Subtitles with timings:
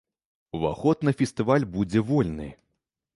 [0.59, 2.49] Уваход на фестываль будзе вольны.